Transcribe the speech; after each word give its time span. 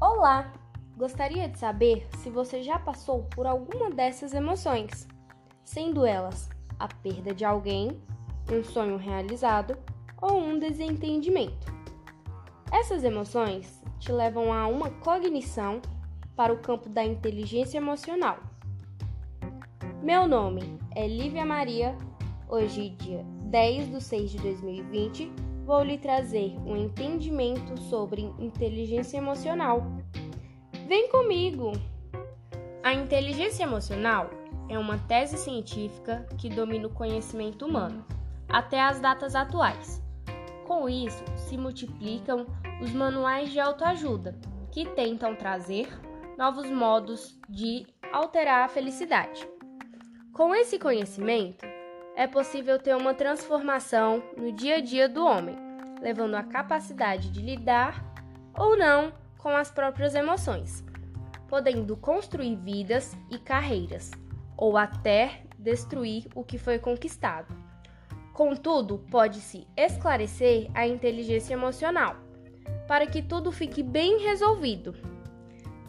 Olá! 0.00 0.50
Gostaria 0.96 1.46
de 1.46 1.58
saber 1.58 2.08
se 2.16 2.30
você 2.30 2.62
já 2.62 2.78
passou 2.78 3.24
por 3.24 3.46
alguma 3.46 3.90
dessas 3.90 4.32
emoções, 4.32 5.06
sendo 5.62 6.06
elas 6.06 6.48
a 6.78 6.88
perda 6.88 7.34
de 7.34 7.44
alguém, 7.44 8.00
um 8.50 8.64
sonho 8.64 8.96
realizado 8.96 9.76
ou 10.18 10.38
um 10.38 10.58
desentendimento. 10.58 11.70
Essas 12.72 13.04
emoções 13.04 13.82
te 13.98 14.10
levam 14.10 14.50
a 14.54 14.66
uma 14.66 14.90
cognição 14.90 15.82
para 16.34 16.50
o 16.50 16.60
campo 16.60 16.88
da 16.88 17.04
inteligência 17.04 17.76
emocional. 17.76 18.38
Meu 20.02 20.26
nome 20.26 20.78
é 20.96 21.06
Lívia 21.06 21.44
Maria, 21.44 21.94
hoje, 22.48 22.88
dia 22.88 23.22
10 23.50 23.90
de 23.90 24.02
6 24.02 24.30
de 24.30 24.38
2020 24.38 25.49
vou 25.70 25.84
lhe 25.84 25.96
trazer 25.96 26.58
um 26.66 26.76
entendimento 26.76 27.80
sobre 27.82 28.22
inteligência 28.40 29.18
emocional. 29.18 29.86
Vem 30.88 31.08
comigo! 31.08 31.70
A 32.82 32.92
inteligência 32.92 33.62
emocional 33.62 34.30
é 34.68 34.76
uma 34.76 34.98
tese 34.98 35.38
científica 35.38 36.26
que 36.36 36.48
domina 36.48 36.88
o 36.88 36.92
conhecimento 36.92 37.66
humano 37.66 38.04
até 38.48 38.80
as 38.80 38.98
datas 38.98 39.36
atuais. 39.36 40.02
Com 40.66 40.88
isso, 40.88 41.22
se 41.36 41.56
multiplicam 41.56 42.48
os 42.82 42.92
manuais 42.92 43.52
de 43.52 43.60
autoajuda, 43.60 44.36
que 44.72 44.84
tentam 44.84 45.36
trazer 45.36 45.88
novos 46.36 46.68
modos 46.68 47.38
de 47.48 47.86
alterar 48.12 48.64
a 48.64 48.68
felicidade. 48.68 49.48
Com 50.32 50.52
esse 50.52 50.80
conhecimento, 50.80 51.64
é 52.20 52.26
possível 52.26 52.78
ter 52.78 52.94
uma 52.94 53.14
transformação 53.14 54.22
no 54.36 54.52
dia 54.52 54.76
a 54.76 54.80
dia 54.82 55.08
do 55.08 55.24
homem, 55.24 55.56
levando 56.02 56.34
a 56.34 56.42
capacidade 56.42 57.30
de 57.30 57.40
lidar 57.40 58.04
ou 58.54 58.76
não 58.76 59.10
com 59.38 59.48
as 59.48 59.70
próprias 59.70 60.14
emoções, 60.14 60.84
podendo 61.48 61.96
construir 61.96 62.56
vidas 62.56 63.16
e 63.30 63.38
carreiras, 63.38 64.10
ou 64.54 64.76
até 64.76 65.44
destruir 65.58 66.26
o 66.34 66.44
que 66.44 66.58
foi 66.58 66.78
conquistado. 66.78 67.56
Contudo, 68.34 68.98
pode-se 69.10 69.66
esclarecer 69.74 70.70
a 70.74 70.86
inteligência 70.86 71.54
emocional, 71.54 72.16
para 72.86 73.06
que 73.06 73.22
tudo 73.22 73.50
fique 73.50 73.82
bem 73.82 74.18
resolvido. 74.18 74.94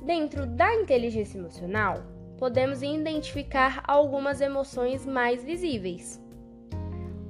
Dentro 0.02 0.45
da 0.45 0.73
inteligência 0.75 1.38
emocional, 1.38 2.02
podemos 2.38 2.81
identificar 2.81 3.83
algumas 3.86 4.39
emoções 4.39 5.05
mais 5.05 5.44
visíveis. 5.44 6.20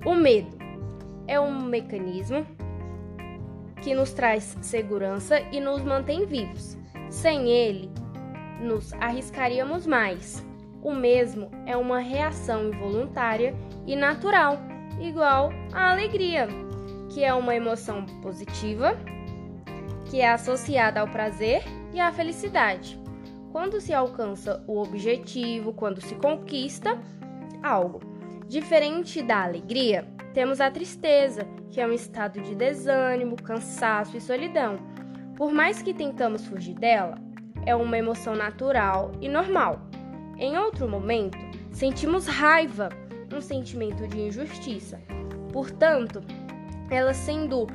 O 0.06 0.16
medo 0.16 0.58
é 1.28 1.40
um 1.40 1.64
mecanismo 1.64 2.46
que 3.82 3.94
nos 3.94 4.14
traz 4.14 4.58
segurança 4.62 5.40
e 5.52 5.60
nos 5.60 5.82
mantém 5.84 6.26
vivos. 6.26 6.78
Sem 7.10 7.50
ele, 7.50 7.92
nos 8.60 8.94
arriscaríamos 8.94 9.86
mais. 9.86 10.46
O 10.82 10.94
mesmo 10.94 11.52
é 11.66 11.76
uma 11.78 12.00
reação 12.00 12.70
involuntária 12.70 13.56
e 13.86 13.96
natural, 13.96 14.58
igual 15.00 15.52
à 15.74 15.92
alegria, 15.92 16.48
que 17.10 17.24
é 17.24 17.34
uma 17.34 17.56
emoção 17.56 18.06
positiva 18.22 18.98
que 20.06 20.20
é 20.20 20.30
associada 20.30 21.00
ao 21.00 21.08
prazer 21.08 21.64
e 21.94 22.00
à 22.00 22.12
felicidade 22.12 23.02
quando 23.52 23.82
se 23.82 23.94
alcança 23.94 24.64
o 24.66 24.82
objetivo, 24.82 25.74
quando 25.74 26.02
se 26.02 26.16
conquista 26.16 27.00
algo. 27.62 28.11
Diferente 28.52 29.22
da 29.22 29.44
alegria, 29.46 30.06
temos 30.34 30.60
a 30.60 30.70
tristeza, 30.70 31.48
que 31.70 31.80
é 31.80 31.88
um 31.88 31.94
estado 31.94 32.42
de 32.42 32.54
desânimo, 32.54 33.42
cansaço 33.42 34.18
e 34.18 34.20
solidão. 34.20 34.78
Por 35.38 35.54
mais 35.54 35.82
que 35.82 35.94
tentamos 35.94 36.46
fugir 36.46 36.76
dela, 36.76 37.18
é 37.66 37.74
uma 37.74 37.98
emoção 37.98 38.36
natural 38.36 39.14
e 39.22 39.30
normal. 39.30 39.80
Em 40.38 40.58
outro 40.58 40.86
momento, 40.86 41.38
sentimos 41.72 42.28
raiva, 42.28 42.90
um 43.34 43.40
sentimento 43.40 44.06
de 44.06 44.20
injustiça. 44.20 45.00
Portanto, 45.54 46.22
ela 46.90 47.14
sendo 47.14 47.68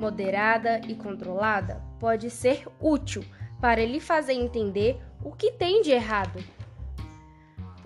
moderada 0.00 0.80
e 0.88 0.96
controlada, 0.96 1.80
pode 2.00 2.28
ser 2.28 2.66
útil 2.80 3.24
para 3.60 3.84
lhe 3.84 4.00
fazer 4.00 4.32
entender 4.32 5.00
o 5.22 5.30
que 5.30 5.52
tem 5.52 5.80
de 5.80 5.92
errado, 5.92 6.42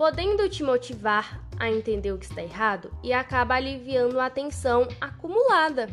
podendo 0.01 0.49
te 0.49 0.63
motivar 0.63 1.39
a 1.59 1.69
entender 1.69 2.11
o 2.11 2.17
que 2.17 2.25
está 2.25 2.41
errado 2.41 2.91
e 3.03 3.13
acaba 3.13 3.53
aliviando 3.53 4.19
a 4.19 4.31
tensão 4.31 4.87
acumulada. 4.99 5.87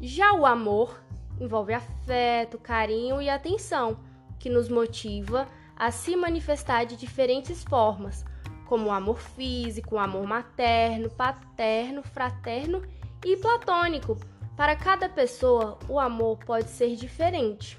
Já 0.00 0.32
o 0.32 0.46
amor 0.46 0.98
envolve 1.38 1.74
afeto, 1.74 2.56
carinho 2.56 3.20
e 3.20 3.28
atenção, 3.28 3.98
que 4.38 4.48
nos 4.48 4.70
motiva 4.70 5.46
a 5.76 5.90
se 5.90 6.16
manifestar 6.16 6.86
de 6.86 6.96
diferentes 6.96 7.62
formas, 7.64 8.24
como 8.64 8.86
o 8.86 8.90
amor 8.90 9.20
físico, 9.20 9.96
o 9.96 9.98
amor 9.98 10.26
materno, 10.26 11.10
paterno, 11.10 12.02
fraterno 12.02 12.80
e 13.22 13.36
platônico. 13.36 14.16
Para 14.56 14.74
cada 14.74 15.06
pessoa, 15.06 15.78
o 15.86 16.00
amor 16.00 16.38
pode 16.46 16.70
ser 16.70 16.96
diferente. 16.96 17.76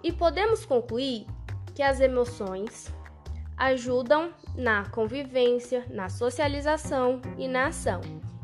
E 0.00 0.12
podemos 0.12 0.64
concluir 0.64 1.26
que 1.74 1.82
as 1.82 1.98
emoções 1.98 2.94
ajudam 3.56 4.32
na 4.56 4.88
convivência, 4.90 5.84
na 5.90 6.08
socialização 6.08 7.20
e 7.38 7.48
na 7.48 7.68
ação. 7.68 8.00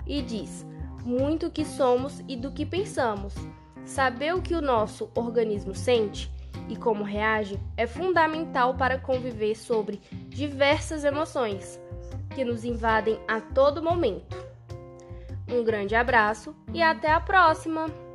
E 0.06 0.22
diz 0.22 0.66
muito 1.04 1.50
que 1.50 1.64
somos 1.64 2.22
e 2.28 2.36
do 2.36 2.52
que 2.52 2.66
pensamos. 2.66 3.34
Saber 3.84 4.34
o 4.34 4.42
que 4.42 4.54
o 4.54 4.60
nosso 4.60 5.10
organismo 5.14 5.74
sente 5.74 6.30
e 6.68 6.76
como 6.76 7.02
reage 7.02 7.58
é 7.76 7.86
fundamental 7.86 8.74
para 8.74 8.98
conviver 8.98 9.56
sobre 9.56 10.00
diversas 10.28 11.04
emoções 11.04 11.80
que 12.34 12.44
nos 12.44 12.64
invadem 12.64 13.18
a 13.26 13.40
todo 13.40 13.82
momento. 13.82 14.36
Um 15.48 15.64
grande 15.64 15.96
abraço 15.96 16.54
e 16.72 16.80
até 16.80 17.10
a 17.10 17.20
próxima! 17.20 18.09